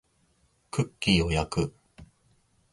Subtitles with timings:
[0.71, 1.75] クッキーを焼く